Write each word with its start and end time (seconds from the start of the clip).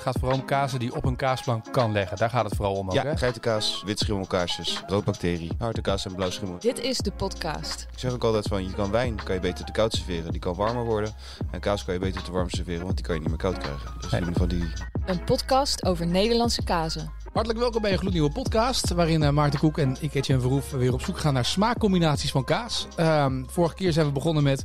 gaat 0.00 0.16
vooral 0.18 0.38
om 0.38 0.44
kazen 0.44 0.78
die 0.78 0.94
op 0.94 1.04
een 1.04 1.16
kaasplank 1.16 1.64
kan 1.72 1.92
leggen. 1.92 2.16
Daar 2.16 2.30
gaat 2.30 2.44
het 2.44 2.54
vooral 2.56 2.74
om 2.74 2.86
ook, 2.88 2.94
Ja, 2.94 3.02
hè? 3.02 3.16
geitenkaas, 3.16 3.82
witschimmelkaarsjes, 3.86 4.82
roodbacterie, 4.86 5.50
hartekaas 5.58 6.04
en 6.06 6.14
blauwschimmel. 6.14 6.58
Dit 6.58 6.80
is 6.80 6.98
de 6.98 7.12
podcast. 7.12 7.86
Ik 7.92 7.98
zeg 7.98 8.12
ook 8.12 8.24
altijd 8.24 8.46
van, 8.46 8.64
je 8.64 8.72
kan 8.72 8.90
wijn 8.90 9.22
kan 9.24 9.34
je 9.34 9.40
beter 9.40 9.64
te 9.64 9.72
koud 9.72 9.92
serveren, 9.92 10.30
die 10.32 10.40
kan 10.40 10.54
warmer 10.54 10.84
worden. 10.84 11.12
En 11.50 11.60
kaas 11.60 11.84
kan 11.84 11.94
je 11.94 12.00
beter 12.00 12.22
te 12.22 12.30
warm 12.32 12.50
serveren, 12.50 12.82
want 12.84 12.96
die 12.96 13.04
kan 13.04 13.14
je 13.14 13.20
niet 13.20 13.28
meer 13.30 13.38
koud 13.38 13.58
krijgen. 13.58 13.90
Dus 14.00 14.10
Nee. 14.10 14.22
geval 14.22 14.48
die... 14.48 14.64
Een 15.06 15.24
podcast 15.24 15.84
over 15.84 16.06
Nederlandse 16.06 16.62
kazen. 16.64 17.10
Hartelijk 17.32 17.58
welkom 17.58 17.82
bij 17.82 17.92
een 17.92 17.98
gloednieuwe 17.98 18.30
podcast. 18.30 18.90
Waarin 18.90 19.22
eh, 19.22 19.30
Maarten 19.30 19.58
Koek 19.60 19.78
en 19.78 19.96
ik, 20.00 20.14
Etienne 20.14 20.42
Verhoef, 20.42 20.70
weer 20.70 20.92
op 20.92 21.00
zoek 21.02 21.18
gaan 21.18 21.34
naar 21.34 21.44
smaakcombinaties 21.44 22.30
van 22.30 22.44
kaas. 22.44 22.86
Ehm, 22.96 23.42
vorige 23.46 23.74
keer 23.74 23.92
zijn 23.92 24.06
we 24.06 24.12
begonnen 24.12 24.42
met 24.42 24.62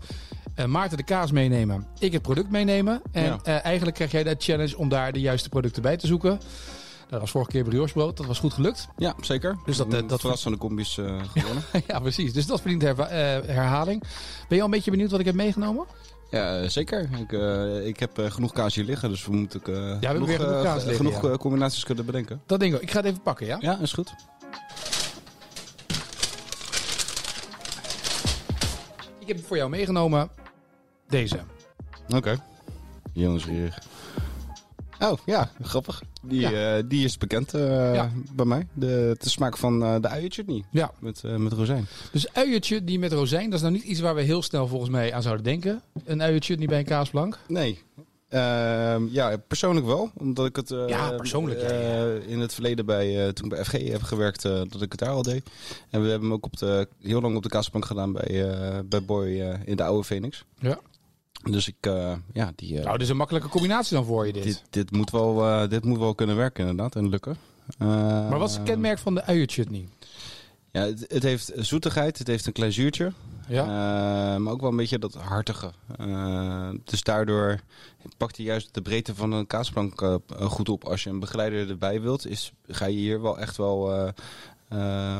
eh, 0.55 0.65
Maarten 0.65 0.97
de 0.97 1.03
kaas 1.03 1.31
meenemen, 1.31 1.87
ik 1.99 2.11
het 2.13 2.21
product 2.21 2.49
meenemen. 2.51 3.01
En 3.11 3.23
Ja. 3.23 3.39
eh, 3.43 3.65
eigenlijk 3.65 3.95
krijg 3.95 4.11
jij 4.11 4.23
de 4.23 4.35
challenge 4.37 4.77
om 4.77 4.89
daar 4.89 5.11
de 5.11 5.19
juiste 5.19 5.49
producten 5.49 5.81
bij 5.81 5.97
te 5.97 6.07
zoeken. 6.07 6.39
Dat 7.09 7.19
was 7.19 7.31
vorige 7.31 7.51
keer 7.51 7.63
briochebrood, 7.63 8.17
dat 8.17 8.25
was 8.25 8.39
goed 8.39 8.53
gelukt. 8.53 8.87
Ja, 8.97 9.13
zeker. 9.21 9.57
Dus 9.65 9.77
dat, 9.77 9.93
eh, 9.93 10.07
dat- 10.07 10.19
verrassende 10.19 10.57
combis 10.57 10.97
eh 10.97 11.05
gewonnen. 11.33 11.63
ja, 11.87 11.99
precies. 11.99 12.33
Dus 12.33 12.45
dat 12.45 12.61
verdient 12.61 12.81
herva- 12.81 13.07
eh, 13.07 13.17
herhaling. 13.47 14.01
Ben 14.47 14.57
je 14.57 14.59
al 14.59 14.65
een 14.65 14.71
beetje 14.71 14.91
benieuwd 14.91 15.11
wat 15.11 15.19
ik 15.19 15.25
heb 15.25 15.35
meegenomen? 15.35 15.85
ja, 16.31 16.61
eh, 16.61 16.69
zeker. 16.69 17.09
Ik, 17.19 17.33
eh, 17.33 17.87
ik 17.87 17.99
heb 17.99 18.17
eh, 18.19 18.31
genoeg 18.31 18.51
kaas 18.53 18.75
hier 18.75 18.83
liggen, 18.85 19.09
dus 19.09 19.25
we 19.25 19.31
moeten 19.35 19.59
ook, 19.59 19.67
eh, 19.67 19.75
hebben 19.75 19.99
genoeg, 20.09 20.27
weer 20.27 20.39
genoeg 20.39 20.53
eh, 20.55 20.61
kaas 20.63 20.83
liggen, 20.83 21.05
genoeg 21.05 21.21
ja. 21.23 21.29
eh, 21.29 21.35
combinaties 21.37 21.83
kunnen 21.83 22.05
bedenken. 22.05 22.41
Dat 22.45 22.59
denk 22.59 22.73
ik. 22.75 22.81
Ik 22.81 22.91
ga 22.91 22.97
het 22.97 23.05
even 23.05 23.21
pakken, 23.21 23.45
ja? 23.47 23.57
Ja, 23.59 23.79
is 23.79 23.93
goed. 23.93 24.13
Ik 29.19 29.27
heb 29.27 29.45
voor 29.45 29.57
jou 29.57 29.69
meegenomen 29.69 30.29
deze. 31.07 31.39
Oké. 32.15 32.35
Jonas 33.13 33.45
Rierig. 33.45 33.79
Oh, 34.99 35.13
ja, 35.25 35.49
grappig. 35.61 36.01
Die, 36.21 36.47
eh, 36.47 36.83
die 36.87 37.03
is 37.05 37.17
bekend 37.17 37.53
eh, 37.53 37.93
Ja. 37.93 38.11
bij 38.33 38.45
mij. 38.45 38.67
De, 38.73 39.15
de 39.19 39.29
smaak 39.29 39.57
van 39.57 39.83
eh, 39.83 39.95
de 40.01 40.07
uienchutney 40.07 40.63
Ja, 40.71 40.91
met, 40.99 41.23
met 41.37 41.53
rozijn. 41.53 41.85
dus 42.11 42.33
uiertje 42.33 42.83
die 42.83 42.99
met 42.99 43.11
rozijn, 43.13 43.45
dat 43.45 43.53
is 43.53 43.61
nou 43.61 43.73
niet 43.73 43.83
iets 43.83 43.99
waar 43.99 44.15
we 44.15 44.21
heel 44.21 44.41
snel 44.41 44.67
volgens 44.67 44.89
mij 44.91 45.13
aan 45.13 45.21
zouden 45.21 45.43
denken. 45.43 45.81
Een 46.05 46.21
uiertje 46.21 46.55
niet 46.55 46.69
bij 46.69 46.79
een 46.79 46.85
kaasplank. 46.85 47.37
Nee. 47.47 47.79
Ehm, 48.29 49.07
ja, 49.09 49.37
persoonlijk 49.47 49.85
wel. 49.85 50.11
Omdat 50.17 50.45
ik 50.45 50.55
het 50.55 50.69
Ja, 50.87 51.11
persoonlijk, 51.11 51.61
ja, 51.61 52.05
in 52.27 52.39
het 52.39 52.53
verleden 52.53 52.85
bij, 52.85 53.33
toen 53.33 53.45
ik 53.45 53.51
bij 53.51 53.63
FG 53.65 53.71
heb 53.71 54.01
gewerkt, 54.03 54.41
dat 54.41 54.81
ik 54.81 54.91
het 54.91 54.99
daar 54.99 55.09
al 55.09 55.21
deed. 55.23 55.49
En 55.89 56.01
we 56.01 56.09
hebben 56.09 56.27
hem 56.27 56.33
ook 56.33 56.45
op 56.45 56.57
de, 56.57 56.87
heel 57.01 57.21
lang 57.21 57.35
op 57.35 57.43
de 57.43 57.49
kaasplank 57.49 57.85
gedaan 57.85 58.11
bij, 58.13 58.45
bij 58.85 59.03
Boy 59.03 59.27
in 59.65 59.75
de 59.75 59.83
oude 59.83 60.03
Phoenix. 60.03 60.45
Ja. 60.59 60.79
Dus 61.51 61.67
ik, 61.67 61.75
eh, 61.79 62.13
ja, 62.33 62.51
die, 62.55 62.77
eh, 62.77 62.83
Nou, 62.83 62.91
dit 62.91 63.01
is 63.01 63.09
een 63.09 63.17
makkelijke 63.17 63.49
combinatie 63.49 63.95
dan 63.95 64.05
voor 64.05 64.27
je 64.27 64.33
dit. 64.33 64.43
dit, 64.43 64.63
dit, 64.69 64.91
moet 64.91 65.11
wel, 65.11 65.47
eh, 65.47 65.69
dit 65.69 65.83
moet 65.83 65.97
wel 65.97 66.15
kunnen 66.15 66.35
werken 66.35 66.61
inderdaad 66.61 66.95
en 66.95 67.09
lukken. 67.09 67.37
Maar 67.77 68.39
wat 68.39 68.49
is 68.49 68.55
het 68.55 68.65
kenmerk 68.65 68.99
van 68.99 69.15
de 69.15 69.23
uierchutney? 69.23 69.87
Ja, 70.71 70.81
het, 70.81 71.05
het 71.07 71.23
heeft 71.23 71.51
zoetigheid, 71.55 72.17
het 72.17 72.27
heeft 72.27 72.45
een 72.45 72.53
klein 72.53 72.73
zuurtje. 72.73 73.11
Ja? 73.47 73.65
Maar 74.37 74.53
ook 74.53 74.61
wel 74.61 74.69
een 74.69 74.75
beetje 74.75 74.99
dat 74.99 75.13
hartige. 75.13 75.71
Dus 76.83 77.03
daardoor 77.03 77.59
pakt 78.17 78.37
hij 78.37 78.45
juist 78.45 78.73
de 78.73 78.81
breedte 78.81 79.15
van 79.15 79.31
een 79.31 79.47
kaasplank 79.47 80.19
goed 80.39 80.69
op. 80.69 80.83
Als 80.83 81.03
je 81.03 81.09
een 81.09 81.19
begeleider 81.19 81.69
erbij 81.69 82.01
wilt, 82.01 82.27
is, 82.27 82.53
ga 82.67 82.85
je 82.85 82.97
hier 82.97 83.21
wel 83.21 83.39
echt 83.39 83.57
wel 83.57 84.13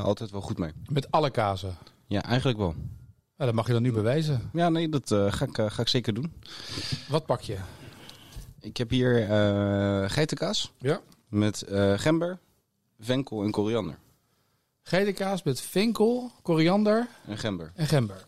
altijd 0.03 0.31
wel 0.31 0.41
goed 0.41 0.57
mee. 0.57 0.71
Met 0.87 1.11
alle 1.11 1.29
kazen. 1.29 1.77
Ja, 2.07 2.23
eigenlijk 2.23 2.57
wel. 2.57 2.75
Nou, 3.37 3.49
dat 3.49 3.53
mag 3.53 3.67
je 3.67 3.73
dan 3.73 3.81
nu 3.81 3.91
bewijzen. 3.91 4.49
Ja, 4.53 4.69
nee, 4.69 4.89
dat 4.89 5.11
eh, 5.11 5.31
ga, 5.31 5.45
ik, 5.45 5.57
eh, 5.57 5.69
ga 5.71 5.81
ik 5.81 5.87
zeker 5.87 6.13
doen. 6.13 6.33
Wat 7.07 7.25
pak 7.25 7.41
je? 7.41 7.57
Ik 8.59 8.77
heb 8.77 8.89
hier 8.89 9.21
eh, 9.29 10.09
geitenkaas 10.09 10.71
Ja. 10.77 11.01
met 11.27 11.63
gember, 11.95 12.39
venkel 12.99 13.43
en 13.43 13.51
koriander. 13.51 13.97
Geitenkaas 14.83 15.43
met 15.43 15.61
vinkel, 15.61 16.31
koriander 16.41 17.07
En 17.27 17.37
gember. 17.37 17.71
en 17.75 17.87
gember. 17.87 18.25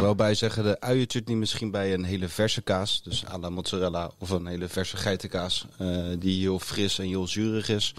Er 0.00 0.06
wel 0.06 0.14
bij 0.14 0.34
zeggen, 0.34 0.62
de 0.62 0.80
uienchutney 0.80 1.36
misschien 1.36 1.70
bij 1.70 1.94
een 1.94 2.04
hele 2.04 2.28
verse 2.28 2.62
kaas. 2.62 3.02
Dus 3.02 3.26
à 3.26 3.38
la 3.38 3.50
mozzarella 3.50 4.10
of 4.18 4.30
een 4.30 4.46
hele 4.46 4.68
verse 4.68 4.96
geitenkaas. 4.96 5.66
eh, 5.78 6.04
die 6.18 6.40
heel 6.40 6.58
fris 6.58 6.98
en 6.98 7.06
heel 7.06 7.26
zuurig 7.26 7.68
is. 7.68 7.94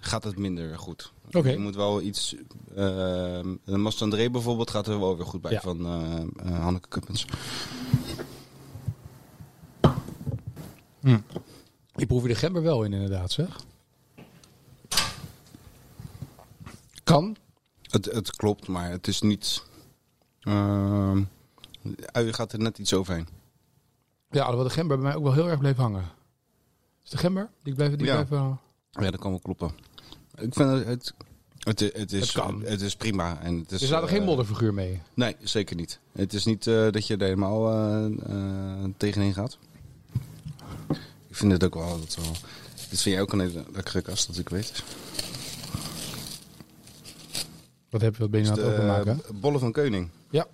Gaat 0.00 0.24
het 0.24 0.38
minder 0.38 0.78
goed. 0.78 1.12
Oké. 1.32 1.50
Je 1.50 1.58
moet 1.58 1.74
wel 1.74 2.00
iets... 2.02 2.34
eh, 2.74 3.40
een 3.64 3.80
Mastandré 3.82 4.30
bijvoorbeeld 4.30 4.70
gaat 4.70 4.86
er 4.86 5.00
wel 5.00 5.16
weer 5.16 5.26
goed 5.26 5.40
bij 5.40 5.52
Ja. 5.52 5.60
van 5.60 5.86
eh 5.86 6.58
Hanneke 6.60 6.88
Kuppens. 6.88 7.24
Ik 11.96 12.06
proef 12.06 12.22
je 12.22 12.28
de 12.28 12.34
gember 12.34 12.62
wel 12.62 12.82
in 12.82 12.92
inderdaad, 12.92 13.32
zeg. 13.32 13.60
Kan. 17.04 17.36
Het, 17.82 18.04
het 18.04 18.36
klopt, 18.36 18.68
maar 18.68 18.90
het 18.90 19.06
is 19.06 19.20
niet... 19.20 19.66
ui 22.12 22.32
gaat 22.32 22.52
er 22.52 22.58
net 22.58 22.78
iets 22.78 22.94
overheen. 22.94 23.28
Ja, 24.30 24.40
alhoewel 24.40 24.66
de 24.68 24.74
gember 24.74 24.96
bij 24.96 25.06
mij 25.06 25.16
ook 25.16 25.22
wel 25.22 25.32
heel 25.32 25.48
erg 25.48 25.58
bleef 25.58 25.76
hangen. 25.76 26.04
Is 27.04 27.10
de 27.10 27.18
gember? 27.18 27.50
Die 27.62 27.74
blijft 27.74 27.98
die 27.98 28.06
Ja. 28.06 28.26
Ja, 28.90 29.10
dat 29.10 29.20
kan 29.20 29.30
wel 29.30 29.40
kloppen. 29.40 29.70
Ik 30.34 30.54
vind 30.54 30.70
het... 30.70 30.86
Het, 31.58 31.80
het, 31.80 31.96
het, 31.96 32.12
is, 32.12 32.20
Het 32.20 32.32
kan. 32.32 32.62
het 32.64 32.80
is 32.80 32.96
prima. 32.96 33.40
En 33.40 33.58
het 33.58 33.72
is, 33.72 33.80
Er 33.80 33.86
staat 33.86 34.02
er 34.02 34.08
geen 34.08 34.20
eh, 34.20 34.26
modderfiguur 34.26 34.74
mee. 34.74 35.02
Nee, 35.14 35.36
zeker 35.40 35.76
niet. 35.76 36.00
Het 36.12 36.32
is 36.34 36.44
niet 36.44 36.66
eh, 36.66 36.90
dat 36.90 37.06
je 37.06 37.16
er 37.16 37.22
helemaal 37.22 37.72
eh, 37.72 38.84
tegenin 38.96 39.32
gaat. 39.34 39.58
Ik 41.28 41.36
vind 41.36 41.52
het 41.52 41.64
ook 41.64 41.74
wel. 41.74 41.98
Dat 42.00 42.14
wel 42.14 42.32
dit 42.90 43.00
vind 43.00 43.14
jij 43.14 43.20
ook 43.20 43.32
een 43.32 43.66
lekkere 43.72 44.02
kast, 44.02 44.26
dat 44.26 44.38
ik 44.38 44.48
weet. 44.48 44.82
Wat 47.90 48.00
heb 48.00 48.14
je, 48.14 48.20
wat 48.20 48.30
ben 48.30 48.44
je 48.44 48.50
aan 48.50 48.58
het 48.58 49.24
eh, 49.24 49.40
bolle 49.40 49.58
van 49.58 49.72
Keuning. 49.72 50.10
Ja. 50.30 50.46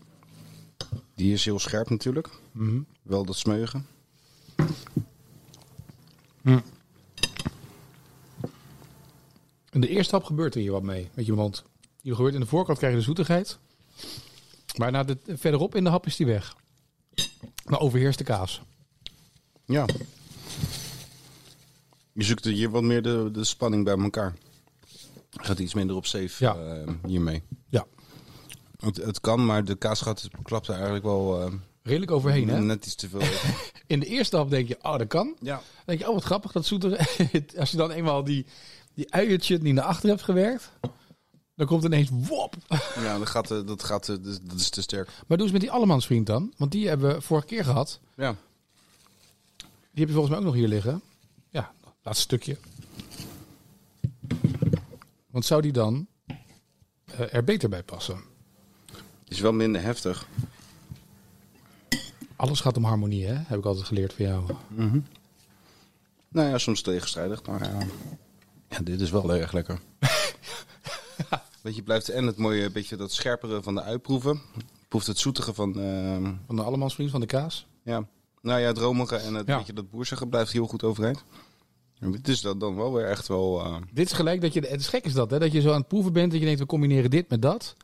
Die 1.15 1.33
is 1.33 1.45
heel 1.45 1.59
scherp 1.59 1.91
natuurlijk. 1.91 2.29
Mhm. 2.53 2.81
Wel 3.03 3.25
dat 3.25 3.37
smeugen. 3.37 3.87
In 9.71 9.81
de 9.81 9.89
eerste 9.89 10.15
hap 10.15 10.25
gebeurt 10.25 10.55
er 10.55 10.61
hier 10.61 10.73
wat 10.73 10.83
mee 10.83 11.11
met 11.15 11.27
je 11.27 11.33
mond. 11.33 11.65
Die 12.03 12.15
gebeurt 12.15 12.35
in 12.35 12.41
de 12.41 12.47
voorkant 12.47 12.79
krijg 12.79 12.93
je 12.93 12.99
de 12.99 13.05
zoetigheid. 13.05 13.59
Maar 14.77 14.91
na 14.91 15.05
de, 15.05 15.19
verderop 15.27 15.75
in 15.75 15.85
de 15.85 15.91
hap 15.91 16.07
is 16.07 16.17
die 16.17 16.27
weg. 16.27 16.57
Maar 17.65 17.81
overheerst 17.81 18.19
de 18.19 18.25
kaas. 18.25 18.63
Ja. 19.65 19.87
Je 22.13 22.25
zoekt 22.25 22.45
hier 22.45 22.71
wat 22.71 22.83
meer 22.83 23.03
de, 23.03 23.29
de 23.33 23.45
spanning 23.45 23.85
bij 23.85 23.97
elkaar. 23.99 24.35
Gaat 25.31 25.59
iets 25.59 25.75
minder 25.75 25.97
op 25.97 26.07
safe 26.07 26.45
Ja. 26.45 26.55
eh, 26.57 26.93
hiermee. 27.07 27.43
Het, 28.85 28.97
het 28.97 29.21
kan, 29.21 29.47
maar 29.47 29.65
de 29.65 29.75
kaas 29.75 30.01
gaat, 30.01 30.29
klapt 30.43 30.67
er 30.67 30.75
eigenlijk 30.75 31.05
wel 31.05 31.41
eh, 31.41 31.53
Redelijk 31.85 32.11
overheen, 32.11 32.49
hè? 32.49 32.61
net 32.61 32.87
iets 32.87 32.95
te 32.95 33.09
veel. 33.09 33.21
In 33.87 34.01
de 34.01 34.07
eerste 34.07 34.37
hap 34.37 34.51
denk 34.51 34.69
je, 34.69 34.79
oh, 34.83 34.99
dat 34.99 35.07
kan. 35.07 35.37
ja. 35.41 35.55
Dan 35.55 35.63
denk 35.85 35.99
je, 35.99 36.09
oh, 36.09 36.15
wat 36.15 36.25
grappig, 36.25 36.53
dat 36.53 36.67
zoetige. 36.67 36.97
Als 37.59 37.71
je 37.71 37.77
dan 37.77 37.91
eenmaal 37.91 38.25
die, 38.25 38.47
die 38.95 39.13
uiertje 39.13 39.59
niet 39.59 39.75
naar 39.75 39.85
achter 39.85 40.09
hebt 40.09 40.23
gewerkt, 40.23 40.71
dan 41.55 41.67
komt 41.67 41.85
ineens 41.85 42.09
wop. 42.13 42.55
Ja, 42.95 43.19
dat, 43.19 43.29
gaat, 43.29 43.49
dat, 43.49 43.83
gaat, 43.83 44.07
dat 44.07 44.41
dat 44.43 44.59
is 44.59 44.69
te 44.69 44.83
sterk. 44.83 45.09
Maar 45.27 45.37
doe 45.37 45.47
eens 45.47 45.53
met 45.53 45.61
die 45.61 45.71
allemansvriend 45.71 46.27
dan. 46.27 46.53
Want 46.57 46.73
die 46.73 46.89
hebben 46.89 47.15
we 47.15 47.21
vorige 47.21 47.47
keer 47.47 47.65
gehad. 47.65 48.01
Ja. 48.17 48.37
Die 49.57 50.05
heb 50.05 50.09
je 50.09 50.15
volgens 50.15 50.29
mij 50.29 50.39
ook 50.39 50.45
nog 50.45 50.55
hier 50.55 50.69
liggen. 50.69 51.03
Ja, 51.49 51.73
laatste 52.03 52.23
stukje. 52.23 52.57
Want 55.31 55.45
zou 55.45 55.63
die 55.63 55.73
dan 55.73 56.07
eh, 57.05 57.35
er 57.35 57.45
beter 57.45 57.69
bij 57.69 57.83
passen? 57.83 58.33
Is 59.35 59.41
wel 59.41 59.53
minder 59.53 59.83
heftig. 59.83 60.27
Alles 62.37 62.61
gaat 62.61 62.77
om 62.77 62.85
harmonie, 62.85 63.27
hè? 63.27 63.35
Heb 63.35 63.59
ik 63.59 63.65
altijd 63.65 63.87
geleerd 63.87 64.13
van 64.13 64.25
jou. 64.25 64.45
Nou 66.29 66.49
ja, 66.49 66.59
soms 66.59 66.83
tegenstrijdig, 66.83 67.43
maar 67.47 67.63
ja, 67.63 67.79
ja 68.69 68.79
dit 68.83 69.01
is 69.01 69.11
wel 69.11 69.35
erg 69.35 69.53
lekker. 69.53 69.79
Weet 71.63 71.77
je, 71.77 71.83
blijft 71.83 72.09
en 72.09 72.27
het 72.27 72.37
mooie 72.37 72.71
beetje 72.71 72.97
dat 72.97 73.13
scherpere 73.13 73.63
van 73.63 73.75
de 73.75 73.83
uitproeven. 73.83 74.41
Proeft 74.89 75.07
het 75.07 75.19
zoetige 75.19 75.55
van, 75.55 75.81
ehm, 75.81 76.33
Van 76.47 76.57
de 76.57 76.63
allemansvriend 76.63 77.11
van 77.11 77.21
de 77.21 77.27
kaas. 77.27 77.67
ja, 77.83 78.07
nou 78.41 78.61
ja, 78.61 78.67
het 78.67 78.79
romige 78.79 79.17
en 79.17 79.35
het 79.35 79.47
Ja. 79.47 79.57
beetje 79.59 79.73
dat 79.73 79.91
boersige 79.91 80.27
blijft 80.27 80.53
heel 80.53 80.67
goed 80.67 80.83
overeind. 80.83 81.25
Dit 81.99 82.29
is 82.29 82.41
dat 82.41 82.61
dan 82.61 82.77
wel 82.77 82.93
weer 82.93 83.07
echt 83.07 83.29
wel, 83.29 83.65
eh, 83.65 83.77
Dit 83.93 84.07
is 84.07 84.13
gelijk 84.13 84.41
dat 84.41 84.53
je... 84.53 84.61
Het 84.61 84.81
is 84.81 84.89
gek 84.89 85.05
is 85.05 85.13
dat, 85.13 85.31
hè? 85.31 85.39
Dat 85.39 85.53
je 85.53 85.61
zo 85.61 85.71
aan 85.73 85.79
het 85.79 85.89
proeven 85.89 86.13
bent. 86.13 86.31
Dat 86.31 86.39
je 86.41 86.45
denkt, 86.47 86.61
we 86.61 86.67
combineren 86.67 87.11
dit 87.11 87.29
met 87.29 87.43
dat. 87.43 87.77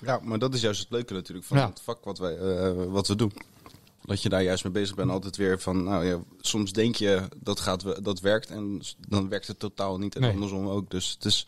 Ja, 0.00 0.20
maar 0.22 0.38
dat 0.38 0.54
is 0.54 0.60
juist 0.60 0.80
het 0.80 0.90
leuke 0.90 1.12
natuurlijk 1.12 1.46
van 1.46 1.56
Ja. 1.58 1.68
het 1.68 1.80
vak 1.80 2.04
wat, 2.04 2.18
wij, 2.18 2.36
eh, 2.36 2.84
wat 2.84 3.08
we 3.08 3.16
doen. 3.16 3.32
Dat 4.02 4.22
je 4.22 4.28
daar 4.28 4.42
juist 4.42 4.64
mee 4.64 4.72
bezig 4.72 4.94
bent, 4.96 5.10
altijd 5.10 5.36
weer 5.36 5.60
van, 5.60 5.82
nou 5.84 6.04
ja, 6.04 6.18
soms 6.40 6.72
denk 6.72 6.94
je 6.94 7.28
dat, 7.36 7.60
gaat, 7.60 7.82
we- 7.82 8.02
dat 8.02 8.20
werkt 8.20 8.50
en 8.50 8.82
dan 9.08 9.28
werkt 9.28 9.46
het 9.46 9.58
totaal 9.58 9.98
niet 9.98 10.14
en 10.14 10.20
Nee. 10.20 10.32
andersom 10.32 10.68
ook. 10.68 10.90
Dus 10.90 11.10
het 11.10 11.24
is, 11.24 11.46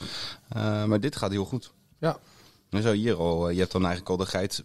eh, 0.48 0.84
maar 0.84 1.00
dit 1.00 1.16
gaat 1.16 1.30
heel 1.30 1.44
goed. 1.44 1.72
Ja. 1.98 2.18
Zou 2.70 2.84
je 2.94 3.00
hier 3.00 3.16
al, 3.16 3.46
eh, 3.48 3.52
je 3.54 3.60
hebt 3.60 3.72
dan 3.72 3.80
eigenlijk 3.84 4.10
al 4.10 4.16
de 4.16 4.26
geit, 4.30 4.64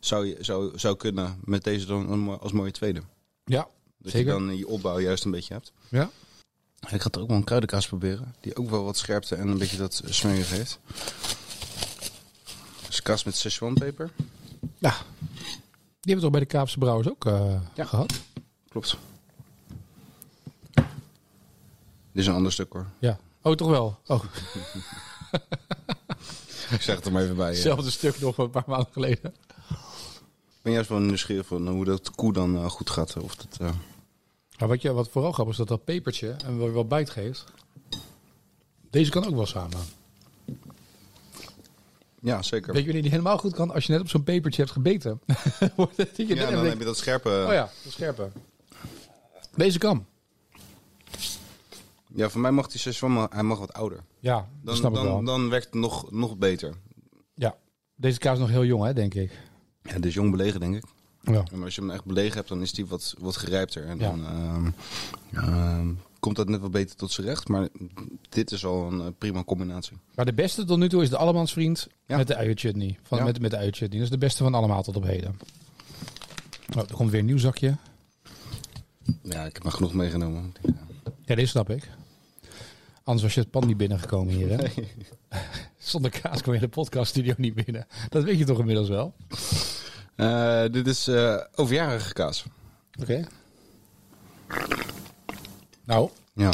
zou, 0.00 0.26
je, 0.26 0.36
zou, 0.40 0.78
zou 0.78 0.96
kunnen 0.96 1.38
met 1.44 1.64
deze 1.64 1.86
dan 1.86 2.40
als 2.40 2.52
mooie 2.52 2.70
tweede. 2.70 3.02
Ja, 3.44 3.68
Dat 3.98 4.12
Zeker. 4.12 4.32
je 4.32 4.38
dan 4.46 4.56
je 4.56 4.66
opbouw 4.68 4.98
juist 5.00 5.24
een 5.24 5.30
beetje 5.30 5.54
hebt. 5.54 5.72
Ja. 5.88 6.10
Ik 6.90 7.02
ga 7.02 7.08
er 7.10 7.20
ook 7.20 7.28
wel 7.28 7.36
een 7.36 7.44
kruidenkaas 7.44 7.86
proberen. 7.88 8.34
Die 8.40 8.56
ook 8.56 8.70
wel 8.70 8.84
wat 8.84 8.96
scherpte 8.96 9.34
en 9.34 9.48
een 9.48 9.58
beetje 9.58 9.76
dat 9.76 10.02
smerig 10.06 10.50
heeft. 10.50 10.78
Kaas 13.02 13.24
met 13.24 13.36
Szechuanpeper. 13.36 14.10
ja. 14.78 14.94
Die 16.00 16.14
hebben 16.14 16.14
we 16.14 16.20
toch 16.20 16.30
bij 16.30 16.40
de 16.40 16.46
Kaapse 16.46 16.78
Brouwers 16.78 17.08
ook 17.08 17.26
eh, 17.26 17.60
Ja. 17.74 17.84
gehad? 17.84 18.20
Klopt. 18.68 18.96
Dit 20.72 20.84
is 22.22 22.26
een 22.26 22.34
ander 22.34 22.52
stuk 22.52 22.72
hoor. 22.72 22.86
Ja. 22.98 23.18
Oh, 23.42 23.52
toch 23.54 23.68
wel? 23.68 23.98
Oh, 24.06 24.24
Ik 26.70 26.80
zeg 26.82 26.96
het 26.96 27.06
er 27.06 27.12
maar 27.12 27.22
even 27.22 27.36
bij. 27.36 27.46
ja. 27.46 27.52
hetzelfde 27.52 27.90
stuk 27.90 28.20
nog 28.20 28.38
een 28.38 28.50
paar 28.50 28.64
maanden 28.66 28.92
geleden. 28.92 29.34
Ik 30.48 30.62
ben 30.62 30.72
juist 30.72 30.88
wel 30.88 30.98
nieuwsgierig 30.98 31.46
van 31.46 31.68
hoe 31.68 31.84
dat 31.84 32.10
koe 32.10 32.32
dan 32.32 32.56
eh, 32.56 32.70
goed 32.70 32.90
gaat. 32.90 33.16
Of 33.16 33.36
dat, 33.36 33.56
eh, 33.60 33.70
Maar 34.58 34.68
wat, 34.68 34.82
je, 34.82 34.92
wat 34.92 35.08
vooral 35.08 35.32
grappig 35.32 35.52
is, 35.52 35.58
dat 35.58 35.68
dat 35.68 35.84
pepertje 35.84 36.30
en 36.30 36.58
wel, 36.58 36.72
wel 36.72 36.86
bijt 36.86 37.10
geeft. 37.10 37.44
Deze 38.90 39.10
kan 39.10 39.26
ook 39.26 39.34
wel 39.34 39.46
samen. 39.46 39.78
Ja, 42.24 42.42
zeker. 42.42 42.66
Weet 42.72 42.76
je 42.80 42.84
wanneer 42.84 43.02
die 43.02 43.10
helemaal 43.10 43.38
goed 43.38 43.54
kan? 43.54 43.70
Als 43.70 43.86
je 43.86 43.92
net 43.92 44.00
op 44.00 44.08
zo'n 44.08 44.22
pepertje 44.22 44.60
hebt 44.62 44.74
gebeten. 44.74 45.20
Dat 45.96 46.16
je 46.16 46.34
ja, 46.34 46.50
dan 46.50 46.64
heb 46.64 46.78
je 46.78 46.84
dat 46.84 46.96
scherpe. 46.96 47.44
Oh 47.46 47.52
ja, 47.52 47.70
dat 47.84 47.92
scherpe. 47.92 48.30
Deze 49.56 49.78
kan. 49.78 50.06
Ja, 52.14 52.28
voor 52.28 52.40
mij 52.40 52.50
mag 52.50 52.66
die 52.66 52.80
Szechuan, 52.80 53.12
maar 53.12 53.28
hij 53.30 53.42
mag 53.42 53.58
wat 53.58 53.72
ouder. 53.72 53.98
Ja, 54.18 54.34
dat 54.36 54.46
Dan, 54.62 54.76
snap 54.76 54.90
ik 54.96 55.02
wel. 55.02 55.12
dan, 55.14 55.24
dan 55.24 55.48
werkt 55.48 55.64
het 55.64 55.74
nog, 55.74 56.10
nog 56.10 56.36
beter. 56.36 56.74
Ja. 57.34 57.56
Deze 57.94 58.18
kaas 58.18 58.34
is 58.34 58.40
nog 58.40 58.48
heel 58.50 58.64
jong, 58.64 58.84
hè, 58.84 58.92
denk 58.92 59.14
ik. 59.14 59.38
Ja, 59.82 59.96
is 60.00 60.14
jong 60.14 60.30
belegen, 60.30 60.60
denk 60.60 60.74
ik. 60.76 60.84
Ja. 61.20 61.42
Maar 61.52 61.64
als 61.64 61.74
je 61.74 61.80
hem 61.80 61.90
echt 61.90 62.04
belegen 62.04 62.34
hebt, 62.36 62.48
dan 62.48 62.62
is 62.62 62.72
die 62.72 62.86
wat, 62.86 63.14
wat 63.18 63.36
gerijpter. 63.36 63.86
En 63.86 63.98
Ja. 63.98 64.08
dan 64.10 64.26
ehm, 64.26 64.70
ehm, 65.32 65.88
komt 66.22 66.36
dat 66.36 66.48
net 66.48 66.60
wat 66.60 66.70
beter 66.70 66.96
tot 66.96 67.10
zijn 67.12 67.26
recht. 67.26 67.48
Maar 67.48 67.68
dit 68.28 68.50
is 68.52 68.64
al 68.64 68.92
een 68.92 69.00
eh, 69.00 69.06
prima 69.18 69.44
combinatie. 69.44 69.96
Maar 70.14 70.24
de 70.24 70.32
beste 70.32 70.64
tot 70.64 70.78
nu 70.78 70.88
toe 70.88 71.02
is 71.02 71.10
de 71.10 71.16
Allemansvriend 71.16 71.88
Ja. 72.06 72.16
met 72.16 72.26
de 72.26 72.36
uienchutney. 72.36 72.98
Van, 73.02 73.18
Ja. 73.18 73.24
met, 73.24 73.40
met 73.40 73.50
de 73.50 73.56
uienchutney. 73.56 73.98
Dat 73.98 74.02
is 74.06 74.10
de 74.10 74.18
beste 74.26 74.42
van 74.42 74.54
allemaal 74.54 74.82
tot 74.82 74.96
op 74.96 75.02
heden. 75.04 75.38
Oh, 76.76 76.82
er 76.88 76.94
komt 76.94 77.10
weer 77.10 77.20
een 77.20 77.26
nieuw 77.26 77.38
zakje. 77.38 77.76
Ja, 79.22 79.44
ik 79.44 79.54
heb 79.54 79.62
maar 79.62 79.72
genoeg 79.72 79.92
meegenomen. 79.94 80.52
Ja, 81.24 81.34
dit 81.34 81.48
snap 81.48 81.70
ik. 81.70 81.90
Anders 83.04 83.22
was 83.24 83.34
je 83.34 83.40
het 83.40 83.50
pand 83.50 83.66
niet 83.66 83.76
binnengekomen 83.76 84.34
hier, 84.34 84.48
hè? 84.48 84.66
Zonder 85.78 86.20
kaas 86.20 86.42
kwam 86.42 86.54
je 86.54 86.60
de 86.60 86.68
podcaststudio 86.68 87.34
niet 87.36 87.54
binnen. 87.54 87.86
Dat 88.08 88.24
weet 88.24 88.38
je 88.38 88.44
toch 88.44 88.58
inmiddels 88.58 88.88
wel? 88.88 89.14
Eh, 90.14 90.64
dit 90.72 90.86
is 90.86 91.08
eh, 91.08 91.36
overjarige 91.54 92.12
kaas. 92.12 92.44
Oké. 93.00 93.24
Nou, 95.92 96.08
Ja. 96.34 96.50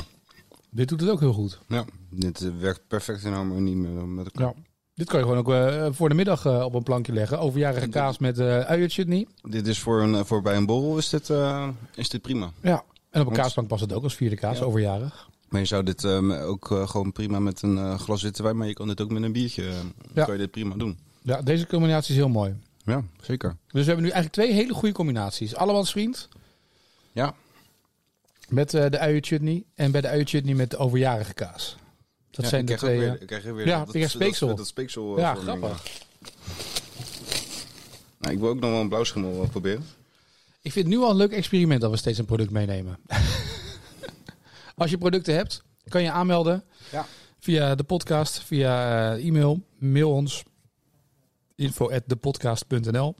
dit 0.70 0.88
doet 0.88 1.00
het 1.00 1.11
ook 1.11 1.20
heel 1.20 1.32
goed. 1.32 1.58
ja. 1.69 1.85
Dit 2.11 2.40
eh, 2.40 2.50
werkt 2.61 2.81
perfect 2.88 3.23
in 3.25 3.32
harmonie 3.32 3.76
met, 3.76 4.06
met 4.06 4.25
elkaar. 4.25 4.46
Ja. 4.56 4.62
Dit 4.94 5.08
kan 5.08 5.19
je 5.19 5.25
gewoon 5.25 5.38
ook 5.40 5.52
eh, 5.52 5.87
voor 5.90 6.08
de 6.08 6.14
middag 6.14 6.44
eh, 6.46 6.64
op 6.64 6.75
een 6.75 6.82
plankje 6.82 7.12
leggen. 7.12 7.38
Overjarige 7.38 7.88
kaas 7.88 8.19
met 8.19 8.38
uh, 8.38 8.61
uienchutney. 8.61 9.26
Dit 9.43 9.67
is 9.67 9.79
voor, 9.79 10.02
een, 10.02 10.14
eh, 10.14 10.25
voor 10.25 10.43
bij 10.43 10.56
een 10.56 10.67
borrel 10.67 10.99
is 10.99 11.08
dit, 11.08 11.31
eh, 11.31 11.69
is 11.94 12.08
dit 12.08 12.23
prima. 12.23 12.50
Ja. 12.62 12.85
En 13.11 13.20
op 13.20 13.26
een 13.26 13.32
kaasplank 13.32 13.69
past 13.69 13.81
het 13.81 13.93
ook 13.93 14.02
als 14.02 14.14
vierde 14.14 14.37
kaas, 14.37 14.58
Ja. 14.58 14.64
overjarig. 14.64 15.29
Maar 15.49 15.61
je 15.61 15.67
zou 15.67 15.82
dit 15.82 16.05
ook 16.05 16.70
eh, 16.70 16.88
gewoon 16.88 17.12
prima 17.12 17.38
met 17.38 17.62
een 17.62 17.79
eh, 17.79 17.99
glas 17.99 18.23
witte 18.23 18.43
wijn, 18.43 18.56
maar 18.56 18.67
je 18.67 18.73
kan 18.75 18.88
dit 18.88 19.00
ook 19.00 19.11
met 19.11 19.23
een 19.23 19.32
biertje. 19.32 19.69
eh, 19.69 19.75
Ja. 20.14 20.25
Kan 20.25 20.32
je 20.35 20.40
dit 20.40 20.50
prima 20.50 20.75
doen. 20.75 20.99
Ja, 21.23 21.43
deze 21.43 21.67
combinatie 21.67 22.11
is 22.14 22.17
heel 22.20 22.29
mooi. 22.29 22.55
Ja, 22.85 23.02
zeker. 23.20 23.49
Dus 23.50 23.81
we 23.81 23.87
hebben 23.87 24.05
nu 24.05 24.11
eigenlijk 24.11 24.32
twee 24.32 24.52
hele 24.52 24.75
goede 24.75 24.94
combinaties. 24.94 25.55
Allemansvriend 25.56 26.29
Ja, 27.12 27.35
met 28.49 28.75
eh, 28.75 28.91
de 28.91 28.99
uienchutney. 28.99 29.65
En 29.75 29.91
bij 29.91 30.00
de 30.00 30.09
uienchutney 30.09 30.55
met 30.55 30.71
de 30.71 30.77
overjarige 30.77 31.35
kaas. 31.35 31.77
Dat 32.31 32.45
Ja, 32.45 32.49
zijn 32.50 32.61
ik 32.62 32.67
de 32.67 32.75
krijg 32.75 32.93
twee. 32.95 33.05
Weer, 33.06 33.15
eh, 33.17 33.21
ik 33.21 33.27
krijg 33.27 33.43
weer 33.45 33.67
Ja, 33.67 33.85
dat, 33.85 33.93
weer 33.93 34.03
dat, 34.03 34.11
speeksel. 34.11 34.49
Dat, 34.49 34.56
dat 34.56 34.67
speeksel 34.67 35.17
eh, 35.17 35.23
ja, 35.23 35.35
grappig. 35.35 35.83
Nou, 38.19 38.35
ik 38.35 38.41
wil 38.41 38.49
ook 38.49 38.61
nog 38.61 38.71
wel 38.71 38.81
een 38.81 38.89
blauwschimmel 38.89 39.43
eh, 39.43 39.49
proberen. 39.49 39.85
Ik 40.62 40.73
vind 40.73 40.87
het 40.87 40.95
nu 40.95 41.00
al 41.00 41.11
een 41.11 41.17
leuk 41.17 41.33
experiment 41.33 41.81
dat 41.81 41.91
we 41.91 41.97
steeds 41.97 42.19
een 42.19 42.25
product 42.25 42.50
meenemen. 42.50 42.99
Als 44.77 44.91
je 44.91 44.99
producten 44.99 45.35
hebt, 45.35 45.62
kan 45.89 46.03
je 46.03 46.11
aanmelden 46.11 46.65
Ja. 46.93 47.06
via 47.39 47.75
de 47.75 47.85
podcast, 47.85 48.43
via 48.43 49.17
e-mail. 49.17 49.62
Mail 49.79 50.11
ons 50.12 50.43
info@depodcast.nl 51.55 53.15